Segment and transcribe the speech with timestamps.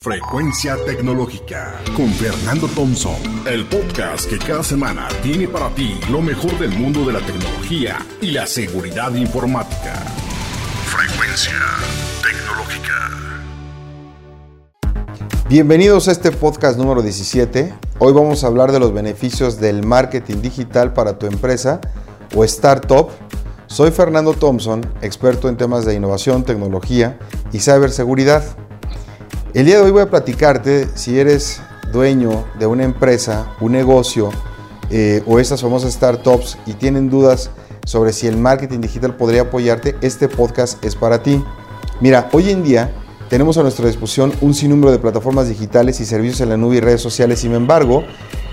[0.00, 3.16] Frecuencia Tecnológica con Fernando Thompson,
[3.48, 7.98] el podcast que cada semana tiene para ti lo mejor del mundo de la tecnología
[8.20, 9.94] y la seguridad informática.
[10.86, 11.52] Frecuencia
[12.22, 13.10] Tecnológica.
[15.48, 17.74] Bienvenidos a este podcast número 17.
[17.98, 21.80] Hoy vamos a hablar de los beneficios del marketing digital para tu empresa
[22.36, 23.08] o startup.
[23.66, 27.18] Soy Fernando Thompson, experto en temas de innovación, tecnología
[27.52, 28.67] y ciberseguridad.
[29.54, 34.28] El día de hoy voy a platicarte si eres dueño de una empresa, un negocio
[34.90, 37.50] eh, o estas famosas startups y tienen dudas
[37.86, 41.42] sobre si el marketing digital podría apoyarte, este podcast es para ti.
[42.02, 42.92] Mira, hoy en día
[43.30, 46.80] tenemos a nuestra disposición un sinnúmero de plataformas digitales y servicios en la nube y
[46.80, 47.38] redes sociales.
[47.38, 48.04] Sin embargo,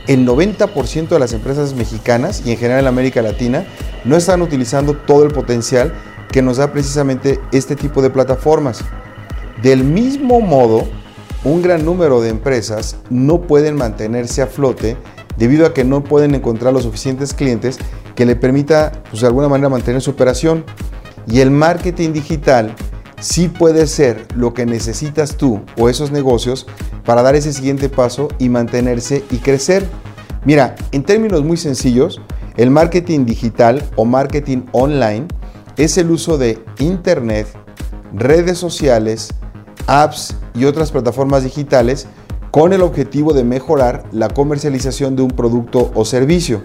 [0.07, 3.67] el 90% de las empresas mexicanas y en general en América Latina
[4.05, 5.93] no están utilizando todo el potencial
[6.31, 8.81] que nos da precisamente este tipo de plataformas.
[9.61, 10.87] Del mismo modo,
[11.43, 14.97] un gran número de empresas no pueden mantenerse a flote
[15.37, 17.77] debido a que no pueden encontrar los suficientes clientes
[18.15, 20.65] que le permita, pues, de alguna manera, mantener su operación.
[21.27, 22.75] Y el marketing digital
[23.19, 26.67] sí puede ser lo que necesitas tú o esos negocios
[27.05, 29.87] para dar ese siguiente paso y mantenerse y crecer.
[30.45, 32.21] Mira, en términos muy sencillos,
[32.57, 35.27] el marketing digital o marketing online
[35.77, 37.47] es el uso de Internet,
[38.13, 39.33] redes sociales,
[39.87, 42.07] apps y otras plataformas digitales
[42.51, 46.63] con el objetivo de mejorar la comercialización de un producto o servicio.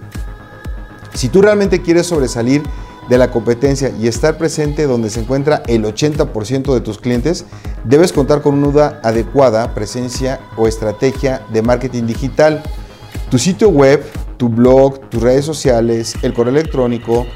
[1.15, 2.63] Si tú realmente quieres sobresalir
[3.09, 7.45] de la competencia y estar presente donde se encuentra el 80% de tus clientes,
[7.85, 12.63] debes contar con una adecuada presencia o estrategia de marketing digital.
[13.29, 14.05] Tu sitio web,
[14.37, 17.27] tu blog, tus redes sociales, el correo electrónico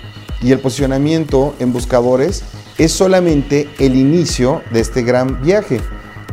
[0.41, 2.45] y el posicionamiento en buscadores
[2.78, 5.80] es solamente el inicio de este gran viaje.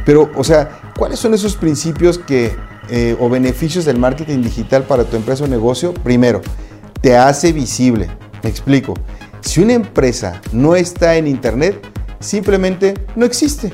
[0.06, 2.56] Pero, o sea, ¿cuáles son esos principios que,
[2.89, 5.94] eh, o beneficios del marketing digital para tu empresa o negocio?
[5.94, 6.42] Primero,
[7.02, 8.09] te hace visible.
[8.44, 8.94] Me explico.
[9.42, 11.80] Si una empresa no está en Internet,
[12.20, 13.71] simplemente no existe.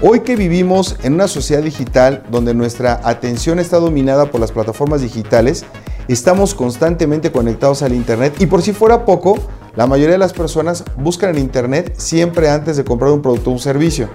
[0.00, 5.00] Hoy que vivimos en una sociedad digital donde nuestra atención está dominada por las plataformas
[5.00, 5.64] digitales,
[6.08, 9.38] estamos constantemente conectados al Internet y por si fuera poco,
[9.74, 13.52] la mayoría de las personas buscan en Internet siempre antes de comprar un producto o
[13.54, 14.08] un servicio.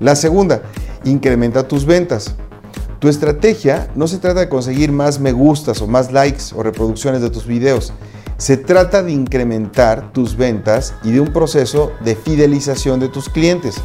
[0.00, 0.62] La segunda,
[1.04, 2.34] incrementa tus ventas.
[2.98, 7.20] Tu estrategia no se trata de conseguir más me gustas o más likes o reproducciones
[7.20, 7.92] de tus videos.
[8.38, 13.76] Se trata de incrementar tus ventas y de un proceso de fidelización de tus clientes.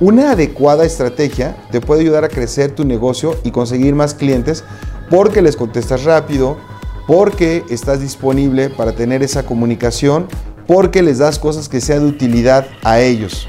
[0.00, 4.64] Una adecuada estrategia te puede ayudar a crecer tu negocio y conseguir más clientes
[5.10, 6.58] porque les contestas rápido,
[7.06, 10.28] porque estás disponible para tener esa comunicación
[10.68, 13.48] porque les das cosas que sean de utilidad a ellos.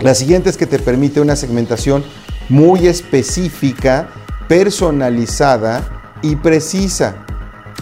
[0.00, 2.04] La siguiente es que te permite una segmentación
[2.48, 4.08] muy específica,
[4.46, 7.16] personalizada y precisa.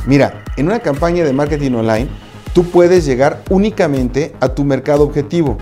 [0.06, 2.08] Mira, en una campaña de marketing online,
[2.54, 5.58] tú puedes llegar únicamente a tu mercado objetivo.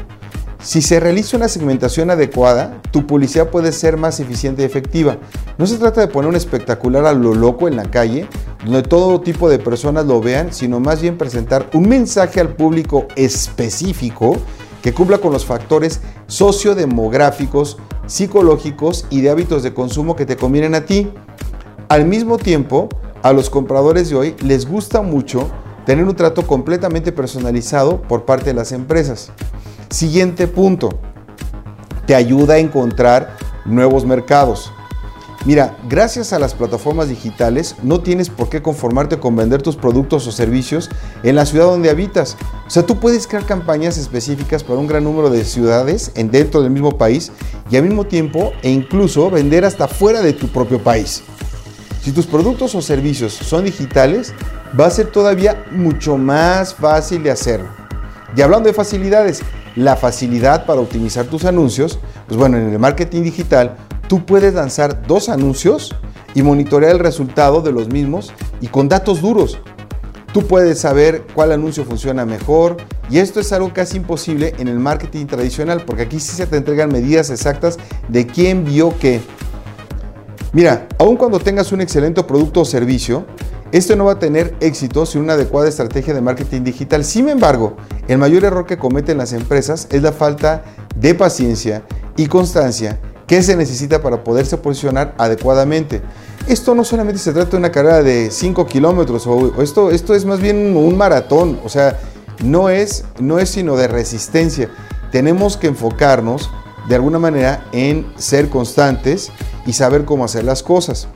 [0.63, 5.17] Si se realiza una segmentación adecuada, tu publicidad puede ser más eficiente y efectiva.
[5.57, 8.29] No se trata de poner un espectacular a lo loco en la calle,
[8.63, 13.09] donde todo tipo de personas lo vean, sino más bien presentar un mensaje al público
[13.17, 14.37] específico
[14.83, 20.75] que cumpla con los factores sociodemográficos, psicológicos y de hábitos de consumo que te convienen
[20.75, 21.11] a ti.
[21.89, 22.91] Al mismo tiempo,
[23.23, 25.51] a los compradores de hoy les gusta mucho
[25.87, 29.33] tener un trato completamente personalizado por parte de las empresas.
[29.91, 31.01] Siguiente punto,
[32.07, 34.73] te ayuda a encontrar nuevos mercados.
[35.45, 40.29] Mira, gracias a las plataformas digitales no tienes por qué conformarte con vender tus productos
[40.29, 40.91] o servicios
[41.25, 42.37] en la ciudad donde habitas.
[42.69, 46.63] O sea, tú puedes crear campañas específicas para un gran número de ciudades en dentro
[46.63, 47.33] del mismo país
[47.69, 51.25] y al mismo tiempo e incluso vender hasta fuera de tu propio país.
[52.01, 54.35] Si tus productos o servicios son digitales,
[54.79, 57.81] va a ser todavía mucho más fácil de hacerlo.
[58.37, 59.43] Y hablando de facilidades,
[59.81, 63.77] la facilidad para optimizar tus anuncios, pues bueno, en el marketing digital
[64.09, 65.95] tú puedes lanzar dos anuncios
[66.35, 69.59] y monitorear el resultado de los mismos y con datos duros.
[70.33, 72.77] Tú puedes saber cuál anuncio funciona mejor
[73.09, 76.57] y esto es algo casi imposible en el marketing tradicional porque aquí sí se te
[76.57, 77.79] entregan medidas exactas
[78.09, 79.21] de quién vio qué.
[80.53, 83.25] Mira, aun cuando tengas un excelente producto o servicio,
[83.73, 87.05] esto no va a tener éxito sin una adecuada estrategia de marketing digital.
[87.05, 87.77] Sin embargo,
[88.09, 90.65] el mayor error que cometen las empresas es la falta
[90.97, 91.83] de paciencia
[92.17, 96.03] y constancia que se necesita para poderse posicionar adecuadamente.
[96.49, 100.25] Esto no solamente se trata de una carrera de 5 kilómetros, o esto, esto es
[100.25, 101.97] más bien un maratón, o sea,
[102.43, 104.69] no es, no es sino de resistencia.
[105.13, 106.51] Tenemos que enfocarnos
[106.89, 109.31] de alguna manera en ser constantes
[109.65, 111.07] y saber cómo hacer las cosas.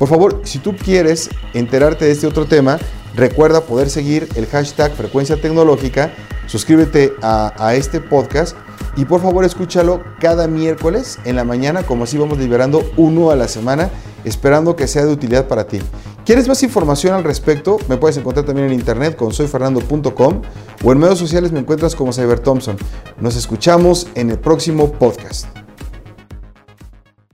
[0.00, 2.78] Por favor, si tú quieres enterarte de este otro tema,
[3.14, 6.10] recuerda poder seguir el hashtag frecuencia tecnológica,
[6.46, 8.56] suscríbete a, a este podcast
[8.96, 13.36] y por favor escúchalo cada miércoles en la mañana, como así vamos liberando uno a
[13.36, 13.90] la semana,
[14.24, 15.80] esperando que sea de utilidad para ti.
[16.24, 17.76] ¿Quieres más información al respecto?
[17.86, 20.40] Me puedes encontrar también en internet con soyfernando.com
[20.82, 22.78] o en medios sociales me encuentras como Cyber Thompson.
[23.20, 25.46] Nos escuchamos en el próximo podcast.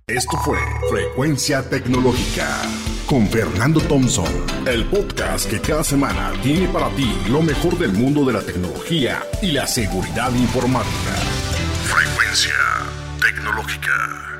[0.08, 0.56] Esto fue
[0.88, 2.46] Frecuencia Tecnológica
[3.06, 4.32] con Fernando Thompson,
[4.64, 9.20] el podcast que cada semana tiene para ti lo mejor del mundo de la tecnología
[9.42, 11.10] y la seguridad informática.
[11.88, 12.54] Frecuencia
[13.20, 14.35] Tecnológica.